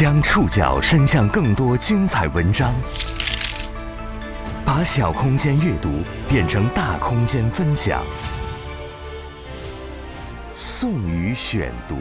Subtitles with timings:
[0.00, 2.74] 将触角伸向更多精彩文章，
[4.64, 5.90] 把小空间阅读
[6.26, 8.02] 变成大空间分享。
[10.54, 11.96] 宋宇选读，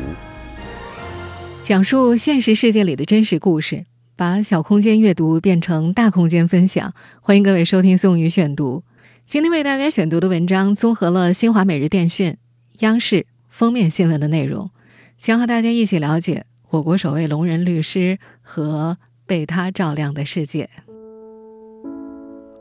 [1.62, 3.84] 讲述现实世界里的真实故事，
[4.16, 6.94] 把小空间阅读变成大空间分享。
[7.20, 8.86] 欢迎各位收听宋宇选读。
[9.28, 12.38] 今天为大家选读的文章综合了新华每日电讯、
[12.80, 14.72] 央视封面新闻的内容，
[15.18, 16.46] 将和大家一起了解。
[16.72, 20.70] 我国首位聋人律师和被他照亮的世界。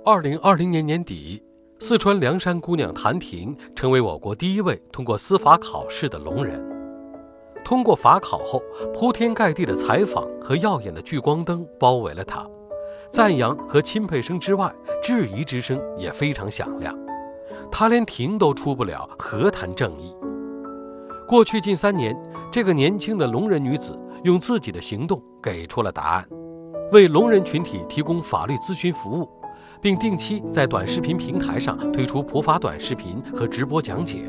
[0.03, 1.43] 二零二零年年底，
[1.79, 6.59] 四川凉山姑娘谭婷成为我国第一位通过司法考试的聋人。
[7.63, 8.63] 通过法考后，
[8.95, 12.47] 铺天盖地的采访和耀眼的聚光灯包围了她，
[13.11, 16.97] 赞扬和钦佩声之外，质疑之声也非常响亮。
[17.71, 20.17] 她连庭都出不了，何谈正义？
[21.27, 22.17] 过去近三年。
[22.51, 26.27] 这个年轻的聋人女子用自己的行动给出了答案，
[26.93, 29.29] 为聋人群体提供法律咨询服务，
[29.83, 34.21] 并定期在短视频平台上推出普法短视频和直播讲解。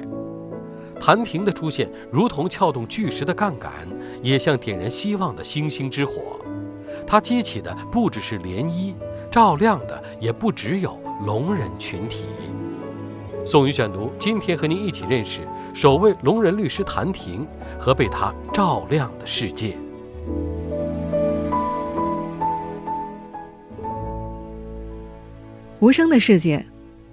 [1.00, 3.72] 谭婷的出现如同撬动巨石的杠杆，
[4.22, 6.42] 也像点燃希望的星星之火。
[7.08, 8.94] 它激起的不只是涟漪，
[9.32, 12.26] 照亮的也不只有聋人群体。
[13.46, 15.48] 宋宇选读，今天和您一起认识
[15.82, 17.48] 首位聋人律师谭婷
[17.80, 19.78] 和被他照亮的世界。
[25.80, 26.66] 无声的世界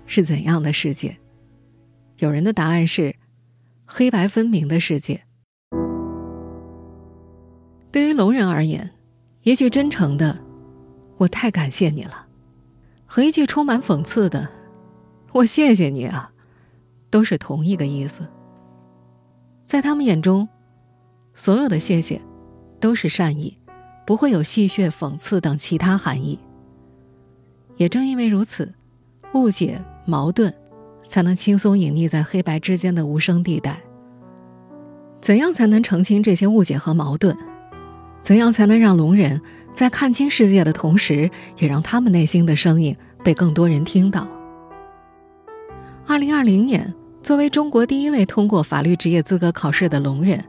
[0.07, 1.17] 是怎样的世界？
[2.19, 3.15] 有人的答案是
[3.85, 5.23] 黑白分明的世界。
[7.93, 8.91] 对于聋人而言，
[9.43, 10.37] 一句真诚的
[11.19, 12.27] “我太感谢你了”，
[13.07, 14.49] 和一句充满讽刺的。
[15.31, 16.33] 我谢谢你啊，
[17.11, 18.29] 都是同一个意思。
[19.67, 20.49] 在他们眼中，
[21.35, 22.23] 所有的谢谢
[22.79, 23.59] 都是善意，
[24.07, 26.39] 不会有戏谑、讽刺等其他含义。
[27.77, 28.73] 也正因为如此，
[29.35, 30.55] 误解、矛盾
[31.05, 33.81] 才能轻松隐匿在黑白之间的无声地带。
[35.21, 37.37] 怎样才能澄清这些误解和矛盾？
[38.23, 39.43] 怎样才能让聋人
[39.75, 41.29] 在看清世界的同时，
[41.59, 44.29] 也让他们内心的声音被更多人听到？
[46.07, 46.95] 二零二零年，
[47.27, 50.45] 作为中国第一位通过法律职业资格考试的聋人，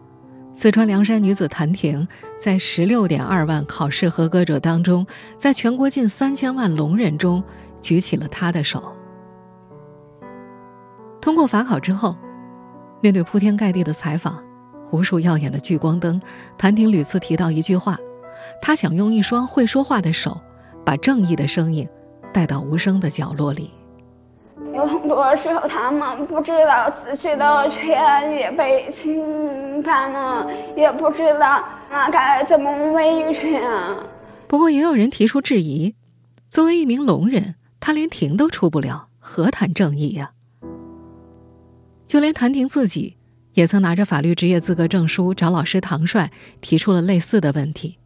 [0.53, 2.07] 四川凉山女子谭婷，
[2.39, 5.03] 在十六点二万考试合格者当中，
[5.39, 7.43] 在全国近三千万聋人中，
[7.81, 8.95] 举起了她的手。
[11.19, 12.15] 通过法考之后，
[13.01, 14.37] 面对铺天盖地的采访，
[14.91, 16.21] 无数耀眼的聚光灯，
[16.59, 17.97] 谭婷屡次提到一句话：
[18.61, 20.39] 她想用一双会说话的手，
[20.85, 21.89] 把正义的声音
[22.31, 23.71] 带到无声的角落里。
[24.73, 33.95] 有很多时候，他们不知道自己的权益被侵犯了，也不知道那该怎么维权啊。
[34.47, 35.95] 不过，也有人提出质疑：
[36.49, 40.31] 作为一名聋人，他连庭都出不了，何谈正义呀？
[42.07, 43.17] 就连谭婷自己，
[43.53, 46.31] 也曾拿着法律职业资格证书找老师唐帅，
[46.61, 47.99] 提出了类似的问题：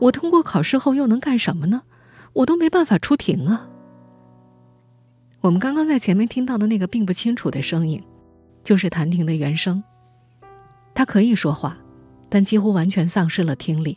[0.00, 1.82] 我通过考试后又能干什么呢？
[2.34, 3.69] 我都没办法出庭啊！
[5.42, 8.02] 我们刚刚在前面听到的那个并不清楚的声音，
[8.62, 9.82] 就是谭婷的原声。
[10.94, 11.78] 他可以说话，
[12.28, 13.96] 但几乎完全丧失了听力，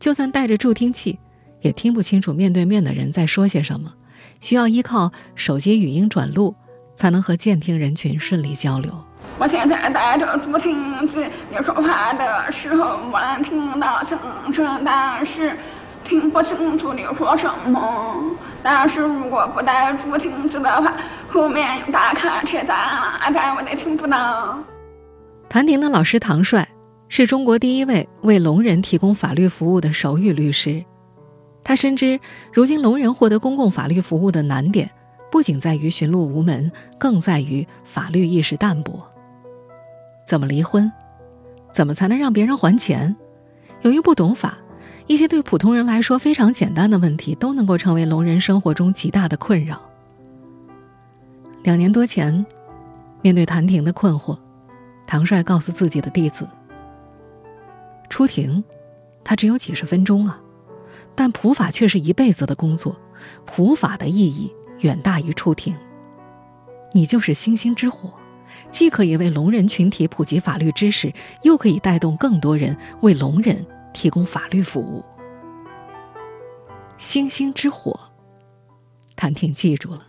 [0.00, 1.18] 就算带着助听器，
[1.60, 3.92] 也听不清楚面对面的人在说些什么，
[4.40, 6.54] 需要依靠手机语音转录，
[6.94, 9.04] 才能和健听人群顺利交流。
[9.38, 14.18] 我现在带着助听器，你说话的时候我能听到声
[14.50, 15.54] 声，但是。
[16.04, 20.94] 听不清楚你说什么，但是如果不带助听器的话，
[21.28, 22.74] 后面有大卡车在
[23.20, 24.58] 那边，我得听不到。
[25.48, 26.68] 谭婷的老师唐帅
[27.08, 30.84] 是中国第一位为聋人提供法律服务的手语律师，
[31.62, 32.20] 他深知
[32.52, 34.90] 如今聋人获得公共法律服务的难点，
[35.30, 39.02] 不仅在于寻路无门，更在于法律意识淡薄。
[40.26, 40.90] 怎么离婚？
[41.72, 43.16] 怎么才能让别人还钱？
[43.82, 44.58] 由于不懂法。
[45.06, 49.80] 一些对普通人来说非常简单的问题，都能够成为聋人生活中极大的困扰。
[51.62, 52.44] 两年多前，
[53.20, 54.38] 面对谭婷的困惑，
[55.06, 56.48] 唐帅告诉自己的弟子
[58.08, 58.64] ：“出庭，
[59.22, 60.40] 他只有几十分钟啊，
[61.14, 62.96] 但普法却是一辈子的工作，
[63.44, 65.76] 普法的意义远大于出庭。
[66.92, 68.12] 你就是星星之火，
[68.70, 75.02] 既可以为聋人群体普及法律知识，又可以带动更多人为聋人。”提供法律服务，
[76.98, 77.98] 星星之火。
[79.16, 80.06] 谭婷记住了。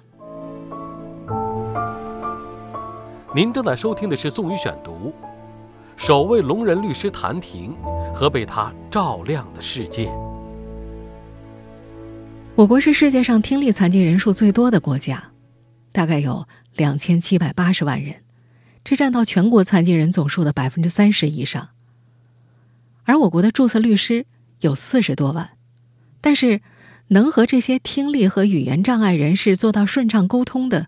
[3.34, 5.14] 您正在收听的是《宋宇选读》，
[5.96, 7.76] 首位聋人律师谭婷
[8.14, 10.12] 和被他照亮的世界。
[12.56, 15.32] 我国是世界上听力残疾人数最多的国家，
[15.92, 18.24] 大概有两千七百八十万人，
[18.84, 21.70] 这占到全国残疾人总数的百分之三十以上。
[23.06, 24.26] 而我国的注册律师
[24.60, 25.52] 有四十多万，
[26.22, 26.62] 但是
[27.08, 30.88] 能和这些听力和语言障碍人士做到顺畅沟通的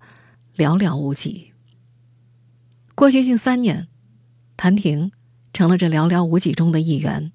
[0.56, 1.54] 寥寥无几。
[2.94, 3.88] 过去近三年，
[4.58, 5.12] 谭婷
[5.54, 7.32] 成了这寥寥无几中的一员。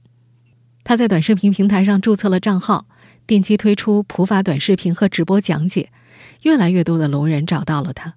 [0.84, 2.86] 他在短视频平台上注册了账号。
[3.24, 5.92] 定期推出普法短视频和直播讲解，
[6.42, 8.16] 越来越多的聋人找到了他。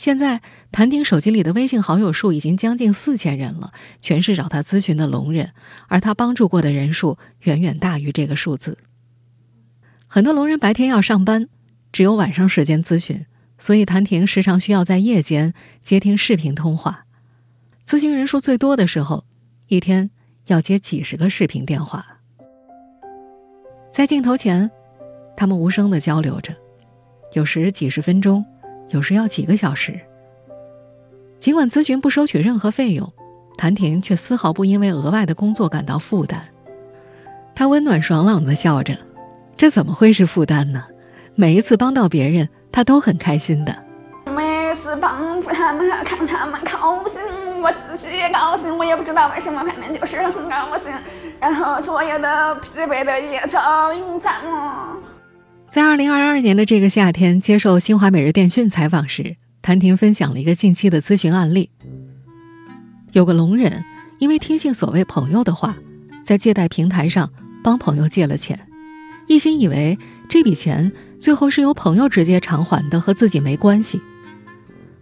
[0.00, 0.40] 现在，
[0.72, 5.52] 谭婷手机里的微信好友数已经将近四千人了，全是找他咨询的聋人，
[5.88, 8.78] 而他帮助过的人数远远大于这个数字。
[10.06, 11.50] 很多聋人白天要上班，
[11.92, 13.26] 只有晚上时间咨询，
[13.58, 15.52] 所以谭婷时常需要在夜间
[15.82, 17.04] 接听视频通话。
[17.86, 19.26] 咨询人数最多的时候，
[19.66, 20.10] 一天
[20.46, 22.06] 要接几十个视频电话。
[23.92, 24.70] 在镜头前，
[25.36, 26.56] 他们无声的交流着，
[27.34, 28.42] 有时几十分钟，
[28.90, 29.98] 有时要几个小时。
[31.38, 33.10] 尽管咨询不收取任何费用，
[33.56, 36.46] 谭婷却丝毫不因为额外的工作感到负担。
[37.54, 38.96] 她温暖爽朗的笑着
[39.56, 40.84] ：“这怎么会是负担呢？
[41.34, 43.74] 每一次帮到别人，她都很开心的。
[44.34, 47.20] 每次帮助他们，看他们高兴，
[47.62, 48.76] 我自己也高兴。
[48.76, 50.92] 我也不知道为什么，反正就是很高兴。”
[51.40, 54.96] 然后所有的疲惫的夜草云散了。
[55.70, 61.70] 在二零二二年的这个夏天，接受新华每日电讯采访时，谭婷分享了一个近期的咨询案例。
[63.12, 63.84] 有个聋人
[64.18, 65.76] 因为听信所谓朋友的话，
[66.24, 67.30] 在借贷平台上
[67.62, 68.58] 帮朋友借了钱，
[69.28, 69.96] 一心以为
[70.28, 70.90] 这笔钱
[71.20, 74.02] 最后是由朋友直接偿还的，和自己没关系。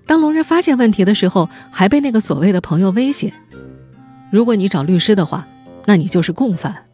[0.04, 3.32] 当聋人发现问题的时候，还被那个所谓的朋友威胁
[4.30, 5.46] ：“如果你找律师的话。”
[5.86, 6.84] 那你就是共犯。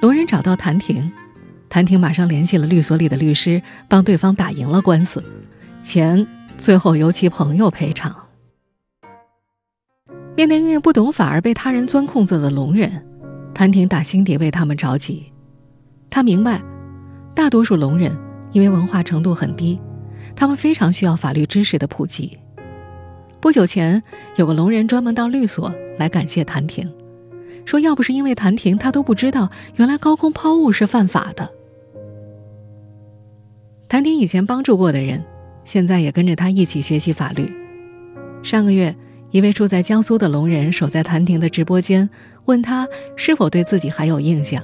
[0.00, 1.12] 聋人找到谭婷，
[1.68, 5.22] 谭婷马上联系了律所里的律师，帮对方打赢了官司，
[5.82, 6.26] 钱
[6.56, 8.14] 最后由其朋友赔偿。
[10.36, 13.04] 面对因为不懂法而被他人钻空子的聋人，
[13.52, 15.32] 谭婷打心底为他们着急。
[16.08, 16.62] 他明白，
[17.34, 18.16] 大多数聋人
[18.52, 19.78] 因为文化程度很低，
[20.34, 22.38] 他们非常需要法律知识的普及。
[23.40, 24.02] 不久前，
[24.36, 26.90] 有个聋人专门到律所来感谢谭婷。
[27.64, 31.52] 说要不是因为谭婷，他都不知道原来高空抛物是犯法的。
[33.88, 35.24] 谭婷以前帮助过的人，
[35.64, 37.50] 现在也跟着他一起学习法律。
[38.42, 38.94] 上个月，
[39.30, 42.08] 一位住在江苏的聋人守在谭婷的直播间，
[42.44, 42.86] 问他
[43.16, 44.62] 是否对自己还有印象。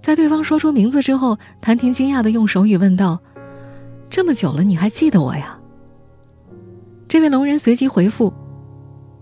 [0.00, 3.20] 在对方说出名字之后，谭婷惊讶的用手语问道
[4.08, 5.58] ：“这么久了，你还记得我呀？”
[7.06, 8.32] 这位聋人随即回复：“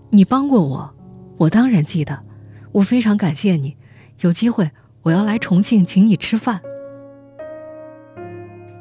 [0.09, 0.95] 你帮过我，
[1.37, 2.23] 我当然记得。”
[2.71, 3.75] 我非常感谢你，
[4.21, 4.69] 有机会
[5.01, 6.61] 我要来重庆请你吃饭。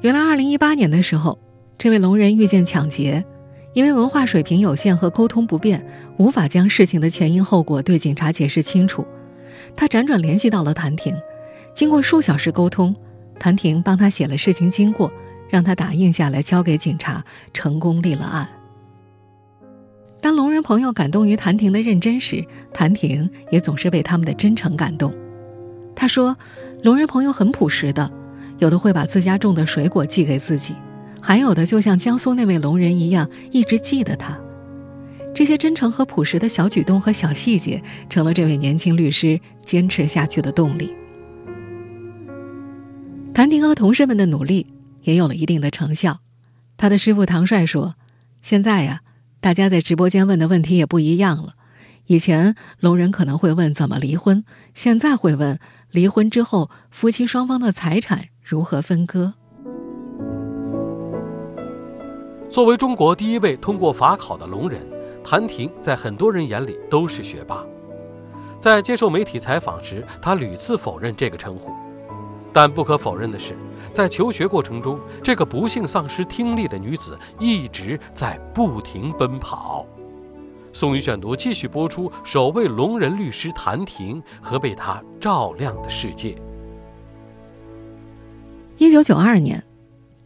[0.05, 1.39] 原来，二零一八年的时候，
[1.79, 3.25] 这位聋人遇见抢劫，
[3.73, 5.83] 因为文化水平有限和沟通不便，
[6.19, 9.07] 无法将事情的前因后果对警察解释清楚。
[9.75, 11.17] 他辗转联系到了谭婷，
[11.73, 12.95] 经过数小时沟通，
[13.41, 15.11] 谭婷帮他写了事情经过，
[15.49, 17.25] 让他打印下来交给警察，
[17.55, 18.47] 成功立了案。
[20.21, 25.15] 当聋人朋友感动于谭婷的认真时，谭婷也总是被他们的真诚感动。
[25.97, 26.37] 他说
[26.85, 28.11] ：“聋人朋友很朴实的，
[28.65, 30.75] 有的会把自家种的水果寄给自己，
[31.21, 34.41] 还有的就像江苏那位聋人一样，一直记得他。
[35.35, 40.97] 这些真诚和朴实的小举动和小细节，成了这位年轻律师坚持下去的动力。”
[43.35, 44.67] 谭婷和同事们的努力
[45.03, 46.21] 也有了一定的成效。
[46.79, 47.97] 他的师傅唐帅说
[48.41, 49.03] ：“现在呀。”
[49.43, 51.53] 大家在直播间问的问题也不一样了。
[52.07, 54.43] 以前聋人可能会问怎么离婚，
[54.73, 59.33] 现在会问离婚之后夫妻双方的财产如何分割。
[62.51, 64.83] 作为中国第一位通过法考的聋人，
[65.25, 67.65] 谭婷在很多人眼里都是学霸。
[68.61, 71.73] 在接受媒体采访时，他屡次否认这个称呼。
[72.53, 73.57] 但不可否认的是，
[73.95, 79.87] 在求学过程中，这个不幸丧失听力的女子一直在不停奔跑。
[80.71, 86.37] 宋宇选读继续播出：首位聋人律师谭婷和被她照亮的世界。
[88.77, 89.63] 一九九二年，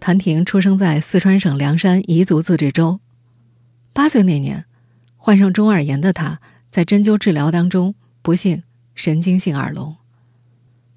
[0.01, 2.99] 谭婷出生在四川省凉山彝族自治州。
[3.93, 4.65] 八岁那年，
[5.17, 6.39] 患上中耳炎的她，
[6.71, 8.63] 在针灸治疗当中不幸
[8.95, 9.97] 神经性耳聋。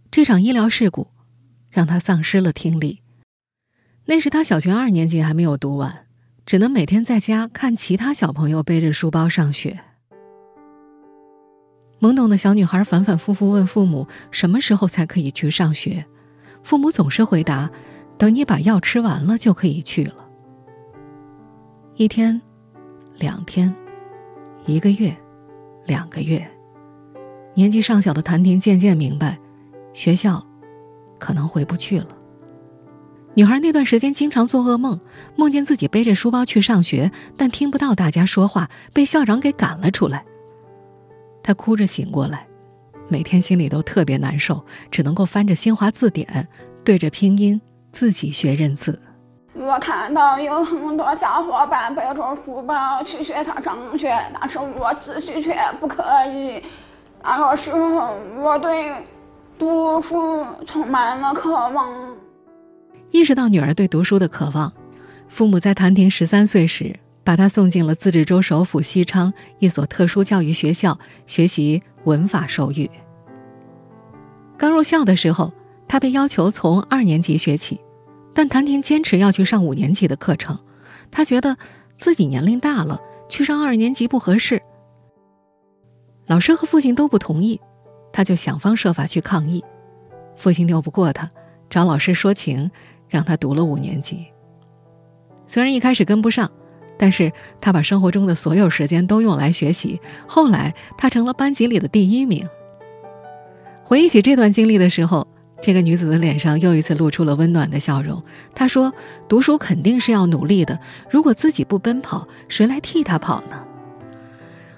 [0.10, 1.08] 这场医疗事故。
[1.72, 3.00] 让她丧失了听力。
[4.04, 6.06] 那时她小学二年级还没有读完，
[6.46, 9.80] 只能每天在家看其他小朋友背着书包上学。
[12.02, 16.06] 懵懂的小女孩反反复复问父母什么时候才可以去上学，
[16.64, 17.70] 父母总是回答
[18.18, 20.16] ：“等你把药吃完了就可以去了。”
[21.96, 22.42] 一天，
[23.18, 23.74] 两天，
[24.66, 25.16] 一个月，
[25.86, 26.50] 两个月，
[27.54, 29.38] 年纪尚小的谭婷渐渐明白，
[29.94, 30.46] 学校
[31.20, 32.08] 可能回不去了。
[33.34, 35.00] 女孩那段时间经常做噩梦，
[35.38, 40.26] 梦见自己背着书包去上学，但听不到大家说话，被校长给赶了出来。
[41.42, 42.48] 她哭着醒过来，
[43.12, 46.48] 每天心里都特别难受，只能够翻着新华字典，
[46.82, 47.60] 对着拼音
[47.92, 48.98] 自己学认字。
[49.54, 56.02] 我看到有很多小伙伴背着书包去学校上学，但是我自己却不可
[56.34, 56.64] 以。
[57.22, 58.94] 那个时候，我对
[59.60, 61.90] 读书充满了渴望。
[63.12, 64.72] 意识到女儿对读书的渴望，
[65.28, 66.96] 父母在谭婷十三岁时。
[67.24, 72.90] 把她送进了自治州首府西昌一所特殊教育学校学习文法手语。
[74.62, 75.52] 刚入校的时候，
[75.88, 77.82] 他被要求从二年级学起，
[78.32, 80.60] 但谭婷坚持要去上五年级的课程。
[81.10, 81.58] 他觉得
[81.98, 84.62] 自己年龄大了，去上二年级不合适。
[86.28, 87.60] 老师和父亲都不同意，
[88.14, 89.66] 他就想方设法去抗议。
[90.36, 91.28] 父亲拗不过他，
[91.68, 92.70] 找老师说情，
[93.10, 94.28] 让他读了五年级。
[95.48, 96.52] 虽然一开始跟不上。
[97.00, 100.00] 但是他把生活中的所有时间都用来学习。
[100.28, 102.48] 后来，他成了班级里的第一名。
[103.92, 105.28] 回忆起这段经历的时候，
[105.62, 108.24] 这个女子的脸上又一次露出了温暖的笑容。
[108.56, 108.94] 她说
[109.28, 110.80] ：“读书肯定是要努力的，
[111.10, 113.66] 如果自己不奔跑，谁来替她跑呢？”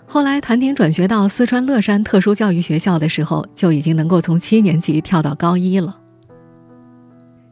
[0.10, 6.00] 后来，谭婷转学到四川乐山特殊教育学校的时候，就已经能够从七年级跳到高一了。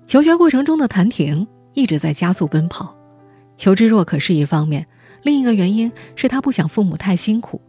[0.07, 2.95] 求学过程中的谭婷一直在加速奔跑。
[3.55, 4.87] 求知若渴是一方面，
[5.21, 7.61] 另一个原因是她不想父母太辛苦。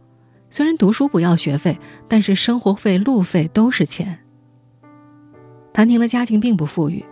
[0.53, 4.19] 虽然读书不要学费，但是生活费、路费都是钱。
[5.73, 7.03] 谭婷的家境并不富裕，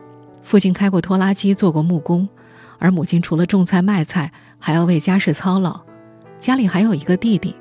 [0.44, 2.30] 父亲开过拖拉机，做过木工，
[2.78, 5.82] 而母亲除了种菜卖菜，还要为家事操劳。
[6.40, 7.56] 家里还有一个弟弟。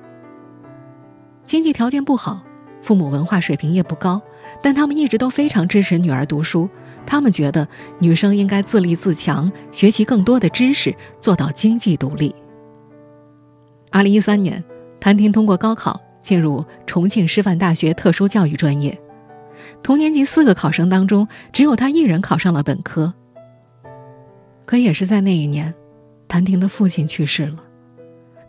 [1.47, 2.43] 经济条件不好，
[2.83, 4.21] 父母文化水平也不高，
[4.61, 6.69] 但他们一直都非常支持女儿读书。
[7.07, 7.67] 他们觉得
[7.99, 12.35] 女生应该自立自强，学习更多的知识，做到经济独立。
[13.91, 14.63] 二零一三年，
[15.01, 18.97] 谭婷通过高考进入重庆师范大学特殊教育专业。
[19.83, 23.13] 同年级四个考生当中，只有她一人考上了本科。
[24.67, 25.75] 可也是在那一年，
[26.29, 27.57] 谭婷的父亲去世了。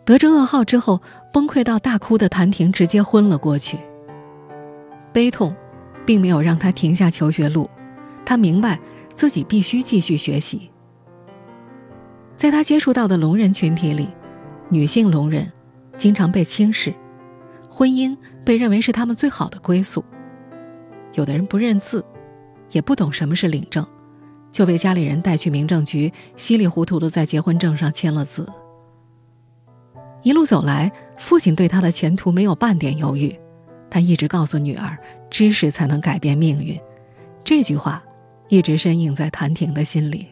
[0.04, 1.00] 得知噩耗之后，
[1.32, 3.78] 崩溃到大哭的谭婷直接昏了过去。
[5.12, 5.54] 悲痛，
[6.04, 7.68] 并没有让她停下求学路。
[8.24, 8.78] 他明白
[9.14, 10.70] 自己必须继续学习。
[12.36, 14.08] 在他接触到的聋人群体里，
[14.68, 15.50] 女性聋人
[16.02, 16.92] 经常被轻视，
[17.70, 20.04] 婚姻被认为是他们最好的归宿。
[21.12, 22.04] 有的人不认字，
[22.72, 23.86] 也不懂什么是领证，
[24.50, 28.44] 就被家里人带去民政局，稀里糊涂的在结婚证上签了字。
[30.24, 33.38] 一路走来，父亲对他的前途没有半点犹豫，
[33.88, 34.98] 他一直告诉女儿
[35.30, 36.76] ：“知识才能改变命运。”
[37.44, 38.02] 这句话。
[38.48, 40.26] 一直深印在谭婷的心里。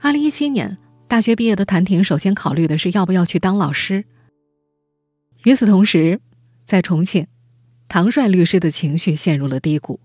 [0.00, 0.78] 二零一七年
[1.14, 4.04] 大学毕业的谭婷，首先考虑的是要不要去当老师。
[5.44, 6.20] 与此同时，
[6.64, 7.28] 在重庆，
[7.86, 10.00] 唐帅律师的情绪陷入了低谷。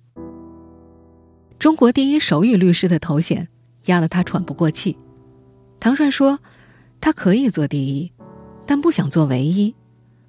[1.57, 3.47] 中国第一手语律师的头衔
[3.85, 4.99] 压得他喘不过气。
[5.79, 6.37] 唐帅说
[7.01, 8.11] ：“他可以做第一，
[8.67, 9.73] 但不想做唯一。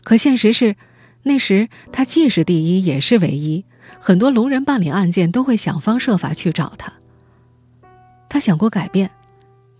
[0.03, 0.77] 可现实是，
[1.25, 3.67] 那时他既是第一，也是唯一。”
[4.01, 6.95] 很多聋人办理案件都会想方设法去找他。
[8.31, 9.11] 他想过改变，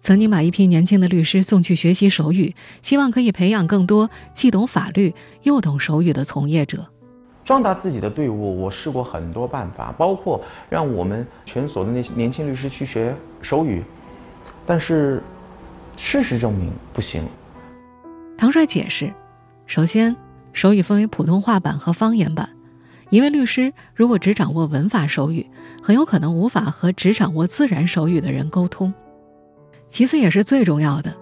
[0.01, 6.87] 曾经把一批年轻的律师送去学习手语，希望可以培养更多既懂法律又懂手语的从业者，
[7.45, 8.63] 壮大自己的队伍。
[8.63, 13.83] 我试过很多办法，包括让我们全所的那些年轻律师去学手语，
[14.67, 15.23] 但是
[15.99, 17.23] 事实证明不行。
[18.39, 19.13] 唐帅解释，
[19.67, 20.17] 首先，
[20.55, 22.49] 手语分为普通话版和方言版。
[23.11, 25.47] 一位律师如果只掌握文法手语，
[25.83, 28.95] 很有可能无法和只掌握自然手语的人沟通。
[29.91, 31.13] 其次，也是最重要的，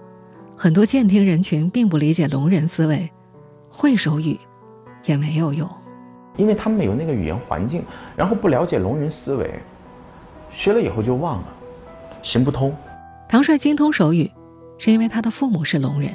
[0.55, 3.09] 很多健听人群并不理解聋人思维，
[3.67, 4.39] 会手语
[5.05, 5.67] 也没有用，
[6.37, 7.83] 因为他们没有那个语言环境，
[8.15, 9.59] 然后不了解聋人思维，
[10.53, 11.47] 学了以后就忘了，
[12.21, 12.71] 行不通。
[13.27, 14.29] 唐帅精通手语，
[14.77, 16.11] 是因为他的父母是聋人。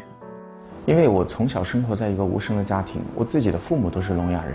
[0.87, 4.55] 因为我从小生活在一个无声的家庭，我自己的父母都是聋哑人。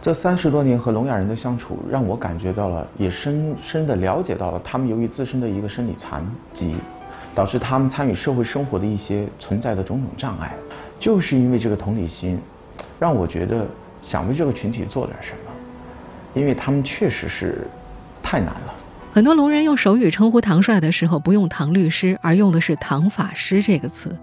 [0.00, 6.76] 这三十多年和聋哑人的相处，让我感觉到了，也深深的了解到了，他们由于自身的一个生理残疾，
[7.34, 10.54] 导致他们参与社会生活的一些存在的种种障碍，
[10.98, 12.38] 就是因为这个同理心，
[13.00, 13.66] 让我觉得
[14.00, 15.50] 想为这个群体做点什么，
[16.40, 17.66] 因为他们确实是
[18.22, 18.74] 太难了。
[19.12, 24.16] 很多聋人用手语称呼唐帅的时候，不用“唐律师”，而用的是“唐法师”这个词，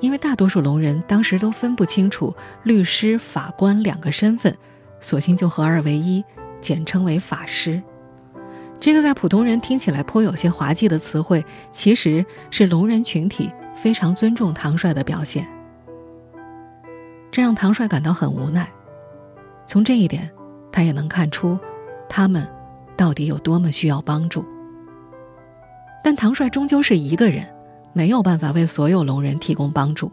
[0.00, 4.56] 因为大多数聋人当时都分不清楚律师、法官两个身份，
[5.00, 6.24] 索性就合二为一，
[6.62, 7.82] 简称为法师。
[8.80, 15.46] 这个在普通人听起来颇有些滑稽的词汇，其实是聋人群体非常尊重唐帅的表现。
[17.30, 18.68] 这让唐帅感到很无奈。
[19.66, 20.30] 从这一点，
[20.72, 21.58] 他也能看出，
[22.08, 22.48] 他们。
[22.96, 24.44] 到底有多么需要帮助？
[26.04, 27.46] 但唐帅终究是一个人，
[27.94, 30.12] 没有办法为所有聋人提供帮助。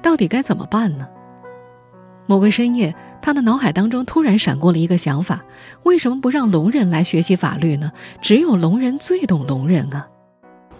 [0.00, 1.08] 到底该怎么办呢？
[2.26, 5.44] 某个深夜，他的脑海当中突然闪过了一个想法：
[5.84, 7.92] 为什么不让聋人来学习法律呢？
[8.20, 10.08] 只有聋人最懂聋人啊！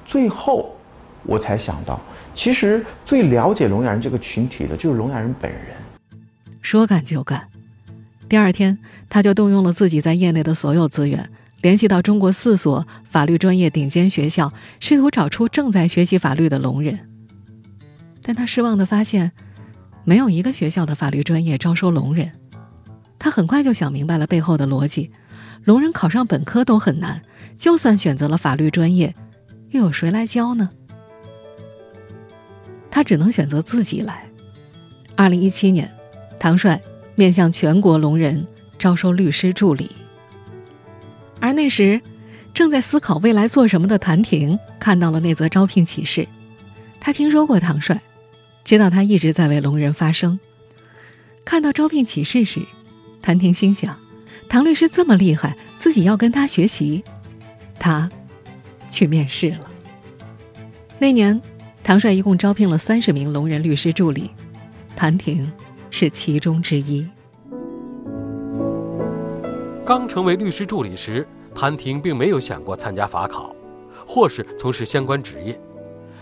[0.05, 0.77] 最后，
[1.23, 2.01] 我才想到，
[2.35, 5.61] 其实最了解聋哑人这个群体的，就是聋哑人本人。
[6.61, 7.47] 说干就干。
[8.29, 8.77] 第二天，
[9.09, 16.99] 他就动用了自己在业内的所有资源，联系到中国四所法律专业顶尖学校，试图找出正在学习法律的聋人。
[18.21, 19.31] 但他失望地发现，
[20.07, 22.33] 没有一个学校的法律专业招收聋人。
[23.19, 25.11] 他很快就想明白了背后的逻辑：
[25.65, 27.21] 聋人考上本科都很难，
[27.59, 29.15] 就算选择了法律专业，
[29.69, 30.71] 又有谁来教呢？
[32.91, 34.27] 他只能选择自己来。
[35.15, 35.93] 二零一七年，
[36.41, 36.81] 唐帅。
[37.19, 38.47] 面向全国聋人
[38.79, 39.91] 招收律师助理，
[41.41, 41.99] 而那时
[42.53, 46.29] 正在思考未来做什么的谭婷看到了那则招聘启事。
[47.01, 47.99] 他听说过唐帅，
[48.67, 50.41] 知道他一直在为聋人发声。
[51.45, 52.61] 看到招聘启事时，
[53.23, 53.97] 谭婷心想：
[54.49, 57.05] 唐律师这么厉害，自己要跟他学习。
[57.79, 58.11] 他
[58.91, 59.71] 去面试了。
[60.99, 61.41] 那年，
[61.85, 64.33] 唐帅一共招聘了三十名聋人律师助理，
[64.97, 65.51] 谭婷。
[65.89, 67.07] 是其中之一。
[69.87, 73.55] 刚成为律师助理时，谭婷并没有想过参加法考，
[74.07, 75.59] 或是从事相关职业。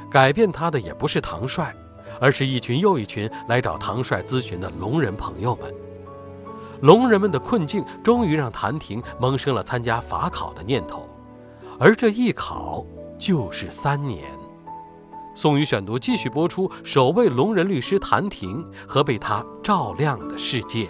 [0.09, 1.75] 改变他的也不是唐帅，
[2.20, 5.74] 而是一群又一群来找唐帅咨询的聋人朋友们。
[6.81, 11.09] 聋人们的困境终于让谭婷萌生了参加法考的念头，
[11.79, 12.85] 而这一考
[13.18, 14.22] 就是三年。
[15.35, 20.88] 宋宇选读继续播出，首位聋人律师谭婷和被他照亮的世界。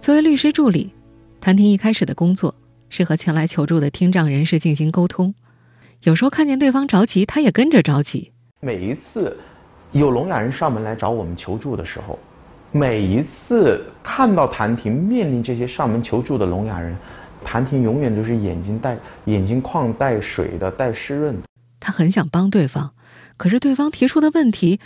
[0.00, 0.94] 作为律师助理，
[1.40, 2.54] 谭婷一开始的工作
[2.88, 5.34] 是和前来求助的听障人士进行沟通。
[6.04, 8.32] 有时候看见对方着急，他也跟着着急。
[8.60, 9.38] 每一次
[9.92, 12.18] 有聋哑人上门来找我们求助的时候，
[12.72, 16.96] 每一次看到谭婷面临这些上门求助的聋哑人，
[17.44, 21.46] 谭婷永远都是眼睛带眼睛眶带水的，带湿润的。
[21.78, 22.90] 他很想帮对方，
[23.36, 24.80] 可是对方提出的问题，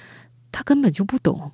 [0.53, 1.53] 他根本就不懂。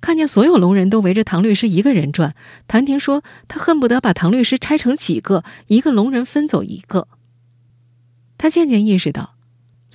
[0.00, 2.34] 看见所有聋人都围着唐律师一个人转，
[2.66, 7.06] 谭婷说：“他恨不得把唐律师拆成几个，一个聋人分走一个。”
[8.36, 9.35] 他渐渐意识到，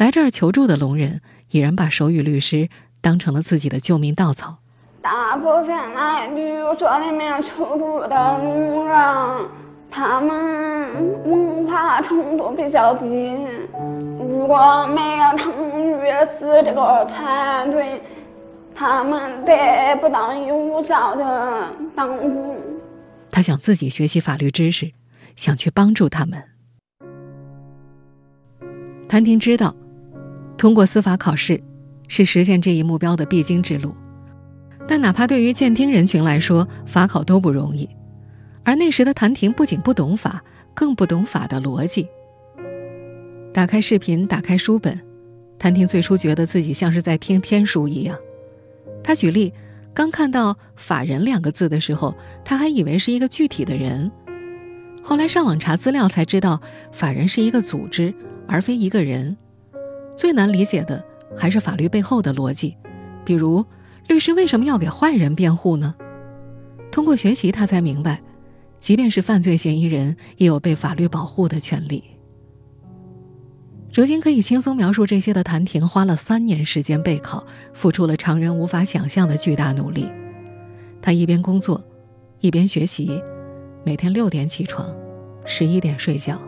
[0.02, 2.70] 来这儿求助的聋人已然把手语律师
[3.02, 4.58] 当成了自己的救命稻草。
[5.00, 8.10] 大部分来旅游所里面求助的
[8.40, 9.48] 聋人。
[9.92, 13.06] 他们文化程度比较低，
[14.18, 16.10] 如果没有唐律
[16.40, 18.02] 师这个团队，
[18.74, 22.56] 他们得不到有效的帮助。
[23.30, 24.94] 他想自己学习法律知识，
[25.36, 26.44] 想去帮助他们。
[29.08, 29.76] 谭婷知道，
[30.62, 31.60] 通过司法考试
[32.08, 33.96] 是实现这一目标的必经之路，
[34.88, 37.90] 但哪怕对于健听人群来说，法考都不容易。
[38.62, 40.44] 而那时的谭婷不仅不懂法，
[40.76, 42.08] 更不懂法的逻辑。
[43.52, 45.02] 打开视频，打开书本，
[45.58, 48.16] 谭婷最初觉得自己像是在听天书一样。
[49.04, 49.52] 他举例，
[49.96, 54.12] 刚看到“法人”两个字的时候，他还以为是一个具体的人。
[55.02, 58.14] 后来上网查资料才知道，法人是一个组织，
[58.48, 59.36] 而非一个人。
[60.22, 61.04] 最难理解的
[61.36, 62.78] 还是法律背后的逻辑，
[63.26, 63.66] 比如
[64.08, 65.96] 律师为什么要给坏人辩护呢？
[66.92, 68.22] 通过学习，他才明白。
[68.80, 72.04] 即便是犯罪嫌疑人，也有被法律保护的权利。
[73.92, 80.08] 如今可以轻松描述这些的谭婷，花了三年时间备考，付出了常人无法想象的巨大努力。
[81.02, 81.84] 他一边工作，
[82.42, 83.20] 一边学习，
[83.84, 84.88] 每天六点起床，
[85.46, 86.40] 十一点睡觉。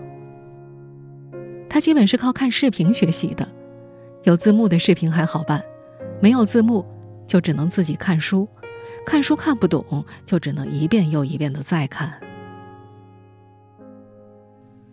[1.67, 3.49] 他基本是靠看视频学习的，
[4.23, 5.63] 有字幕的视频还好办，
[6.21, 6.85] 没有字幕
[7.27, 8.47] 就只能自己看书。
[9.05, 12.13] 看书看不懂，就只能一遍又一遍的再看。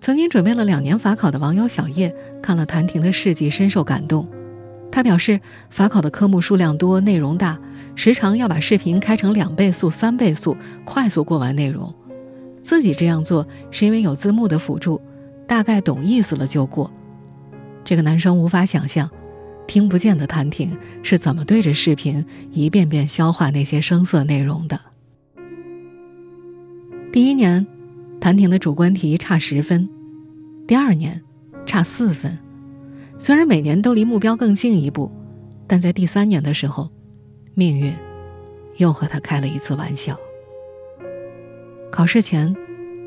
[0.01, 2.13] 曾经准备了两年法考的网友小叶
[2.43, 4.27] 看了谭婷的事迹，深受感动。
[4.91, 7.57] 他表示，法考的科目数量多，内容大，
[7.95, 11.95] 时常要把视频开成两倍速、三倍速，快速过完内容。
[12.65, 15.01] 自己这样做是因为有字幕的辅助，
[15.47, 16.91] 大概懂意思了就过。
[17.85, 19.09] 这个男生无法想象，
[19.71, 24.81] 听不见的谭婷是怎么对着视频一遍遍消化那些声色内容的。
[27.13, 27.65] 第一年，
[28.21, 29.87] 谭婷的主观题差十分；
[30.67, 31.23] 第二年，
[31.67, 32.37] 差四分。
[33.17, 35.13] 虽然每年都离目标更近一步，
[35.69, 36.91] 但在第三年的时候，
[37.55, 37.95] 命运
[38.79, 40.19] 又和他开了一次玩笑。
[41.93, 42.53] 考试前，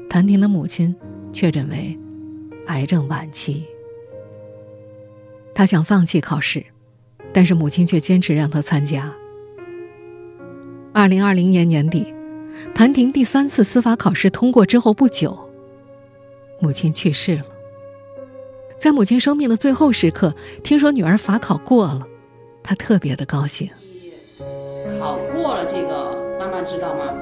[0.09, 0.95] 谭婷的母亲
[1.33, 1.99] 确诊为
[2.67, 3.65] 癌症晚期。
[5.55, 6.65] 他想放弃考试，
[7.31, 9.13] 但是母亲却坚持让他参加。
[10.93, 12.13] 二零二零年年底，
[12.75, 15.37] 谭婷第三次司法考试通过之后不久，
[16.59, 17.45] 母亲去世了。
[18.79, 22.05] 在母亲生命的最后时刻，听说女儿法考过了，
[22.61, 23.69] 他特别的高兴。
[24.99, 27.13] 考过了，这个妈妈知道吗？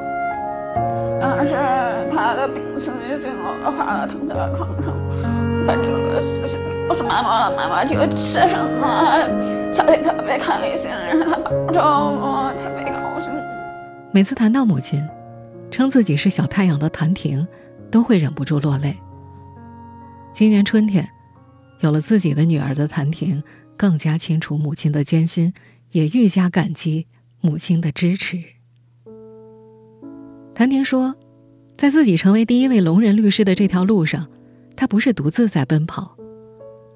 [1.20, 1.54] 但是
[2.10, 4.92] 他的病情已经恶化了，躺在了床上。
[5.68, 6.60] 把这个事情
[6.92, 13.32] 告诉妈妈了，妈妈就起身了，小弟特别开心，让他抱着我，特别高兴。
[14.12, 15.02] 每次谈到母亲，
[15.72, 17.48] 称自己是小太阳的谭婷，
[17.90, 18.94] 都会忍不住落泪。
[20.34, 21.10] 今年春天。
[21.80, 23.42] 有了自己的女儿的谭婷，
[23.78, 25.54] 更加清楚母亲的艰辛，
[25.92, 27.08] 也愈加感激
[27.40, 28.38] 母亲的支持。
[30.54, 31.16] 谭婷说，
[31.78, 34.28] 在自己成为第一位聋人律师的这条路上，
[34.76, 36.18] 她不是独自在奔跑，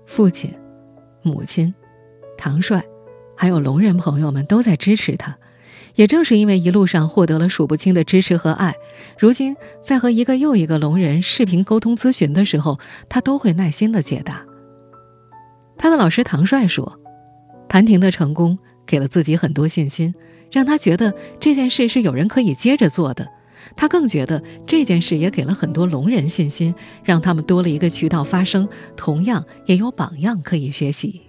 [0.05, 0.53] 父亲、
[1.21, 1.73] 母亲、
[2.37, 2.83] 唐帅，
[3.35, 5.37] 还有聋人朋友们都在支持他。
[5.95, 8.75] 也正是因为一路上获得了数不清的支持和爱，
[9.17, 14.45] 如今在和一个又一个聋人视频沟通咨询的时候，他都会耐心的解答。
[15.77, 16.99] 他的老师唐帅说
[17.69, 20.13] ：“谭婷的成功给了自己很多信心，
[20.51, 23.25] 让他觉得这件事是有人可以接着做的。
[23.75, 31.21] 他更觉得这件事也给了很多聋人信心，让他们多了一个渠道发声，同样也有榜样可以学习。”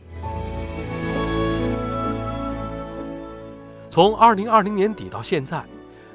[3.90, 5.64] 从二零二零年底到现在，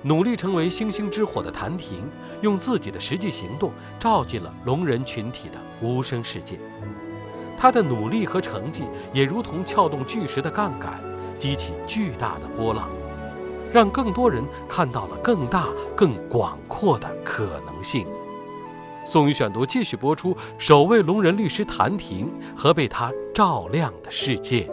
[0.03, 1.97] 努力成为星星之火的谭婷，
[2.41, 6.59] 用自己的实际行动照进了聋人群体的无声世界。
[7.57, 10.99] 他的努力和成绩也如同撬动巨石的杠杆，
[11.39, 12.89] 激起巨大的波浪，
[13.71, 18.05] 让更多人看到了更大、更广阔的可能性。
[19.05, 24.69] 宋宇选读继续播出：首位聋人律师谭婷和被他照亮的世界。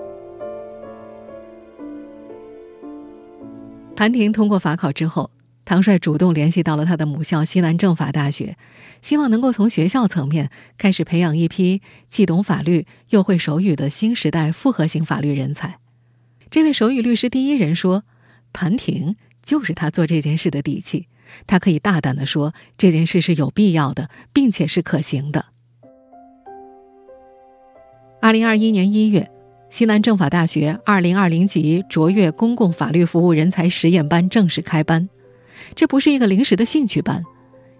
[3.97, 5.31] 谭婷通过法考之后。
[5.65, 8.57] 唐帅主动联系到了他的母校西南政法大学，
[9.03, 15.79] 希望能够从学校层面开始培养一批既懂法律又会手语的新时代复合型法律人才。
[16.49, 18.05] 这位手语律师第一人说
[18.53, 21.09] ：“谭婷就是他做这件事的底气，
[21.47, 25.47] 他可以大胆地说这件事是有必要的，并且是可行的。”
[28.21, 29.31] 二零二一年一月，
[29.71, 35.09] 西南政法大学二零二零级卓越公共法律服务人才实验班正式开班。
[35.77, 37.23] 这不是一个临时的兴趣班，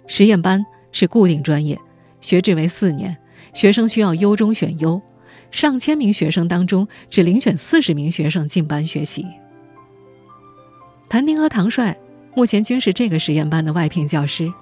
[0.07, 1.77] 实验班是固定专业，
[2.21, 3.17] 学制为四年，
[3.53, 5.03] 学生需要优中选优，
[5.51, 9.27] 上千名学生当中只遴选四十名学生进班学习。
[11.09, 11.97] 谭婷和唐帅
[12.35, 14.53] 目前均是这个实验班的外聘教师。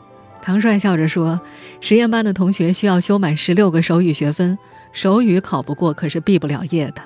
[0.41, 1.41] 唐帅笑着说
[1.81, 4.57] ：“实验班的同学需要修满十六个手语学分，
[4.93, 7.03] 手语考不过可是毕不了业的。”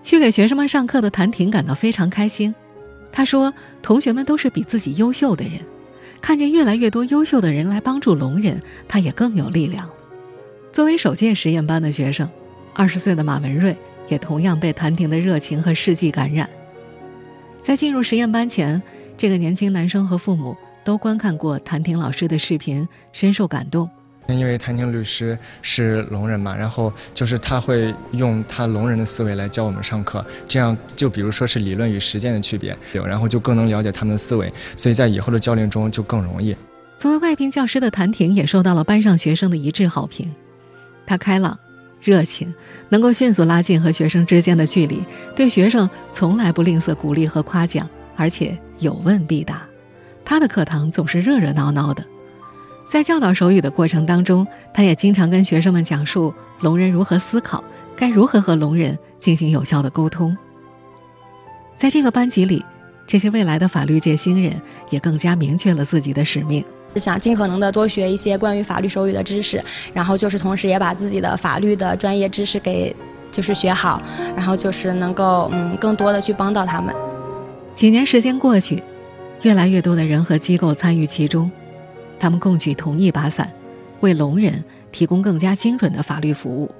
[0.00, 2.54] 去给学生们上课的谭婷感到非常开心。
[3.12, 5.60] 他说：“同学们都是比自己优秀的人，
[6.22, 9.90] 看见越来越多优秀的人来帮助聋人，他也更有力量。”
[10.72, 12.26] 作为首届实验班的学生，
[12.72, 13.76] 二十岁的马文瑞
[14.08, 16.48] 也同样被谭婷的热情和事迹感染。
[17.62, 18.82] 在进入实验班前，
[19.16, 23.88] 这个年轻男生和父母都观看过谭婷老师的视频，深受感动。
[24.28, 36.54] 因为谭婷律师是聋人嘛，然后就是他会用他聋人的思维来教我们上课，这样就比如说是理论与实践的区别，然后就更能了解他们的思维，所以在以后的教练中就更容易。
[36.96, 40.32] 作为外聘教师的谭婷也受到了班上学生的一致好评，
[41.06, 41.58] 他开朗、
[42.00, 42.52] 热情，
[42.88, 45.04] 能够迅速拉近和学生之间的距离，
[45.36, 49.62] 对学生从来不吝啬鼓励和夸奖，而且有问必答，
[50.24, 52.04] 他的课堂总是热热闹闹的。
[52.88, 57.62] 在教导手语的过程当中，他也经常跟学生们讲述聋人如何思考，
[57.94, 60.36] 该如何和聋人进行有效的沟通。
[61.76, 62.64] 在这个班级里，
[63.06, 64.60] 这些未来的法律界新人
[64.90, 66.64] 也更加明确了自己的使命，
[66.96, 72.94] 想尽可能的多学一些关于法律手语的知识，然后就是同时也把自己的法律的专业知识给
[73.30, 74.02] 就是学好，
[74.34, 76.94] 然后就是能够嗯更多的去帮到他们。
[77.74, 78.82] 几年时间过去，
[79.42, 81.50] 越来越多的人和机构参与其中，
[82.18, 83.50] 他们共举同一把伞，
[84.00, 86.74] 为聋人提供更加精准的法律服务。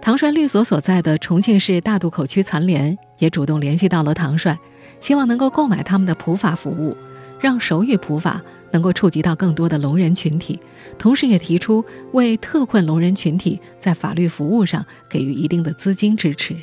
[0.00, 4.58] 唐帅律所所在的重庆市大渡口区残联也主动联系到了唐帅，
[5.00, 6.96] 希望能够购买他们的普法服务，
[7.38, 8.40] 让手语普法
[8.76, 10.60] 能够触及到更多的聋人群体，
[10.98, 16.54] 同时也提出为特困聋人群体在法律服务上给予一定的资金支持。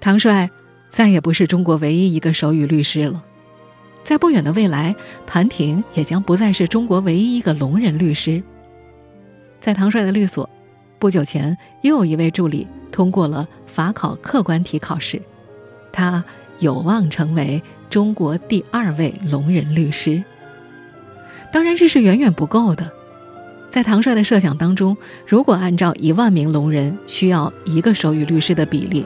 [0.00, 0.50] 唐帅。
[0.88, 3.24] 再也不是中国唯一一个手语律师了，
[4.04, 4.94] 在不远的未来，
[5.26, 8.42] 谭婷也将不再是中国唯一一个聋人律师。
[9.58, 10.46] 在唐帅的律所，
[10.98, 15.22] 不久前又有一位助理通过了法考客观题考试，
[15.90, 16.22] 他
[16.58, 20.22] 有望成为中国第二位聋人律师。
[21.52, 22.90] 当然，这是远远不够的。
[23.68, 29.04] 在唐帅的设想当中，如果按照一万名聋人需要一个手语律师的比例，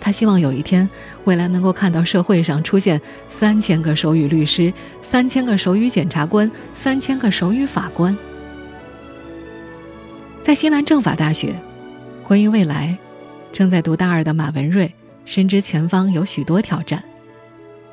[0.00, 0.88] 他希望有一天，
[1.24, 4.72] 未来能够看到社会上出现三千个手语律师、
[5.02, 8.16] 三千个手语检察官、三千个手语法官。
[10.42, 11.54] 在西南政法大学，
[12.22, 12.96] 关于未来，
[13.52, 14.92] 正在读大二的马文瑞
[15.24, 17.02] 深知前方有许多挑战，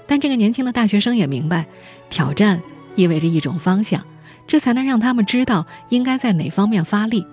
[0.06, 1.66] 但这个年轻的大学生也明白，
[2.12, 2.62] 挑战
[2.96, 4.06] 意味着一种方向，
[4.48, 7.26] 这才能让他们知道应该在哪方面发力。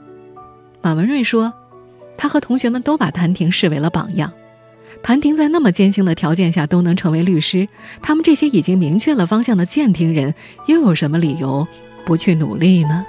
[0.82, 1.52] 马文瑞说，
[2.16, 4.32] 他和同学们都把谭婷视为了榜样。
[5.02, 7.68] 谭婷在那么艰辛的条件下都能成为律师，
[8.02, 10.34] 他们这些已经明确了方向的健听人，
[10.66, 11.66] 又有什么理由
[12.04, 13.06] 不去努力呢？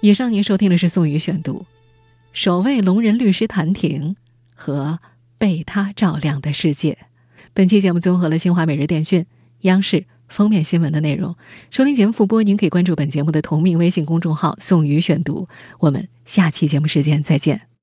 [0.00, 1.60] 以上您收听的是宋宇选读，
[2.32, 4.16] 《首位聋人律师谭婷
[4.54, 4.98] 和
[5.38, 6.92] 被他照亮的世界》。
[7.54, 9.26] 本期节目综合了新华每日电讯、
[9.66, 11.36] 央视封面新闻的内容。
[11.70, 15.46] 收听节目复播，您可以关注本节目的同名微信公众号“宋宇选读”。
[15.78, 17.65] 我们下期节目时间再见。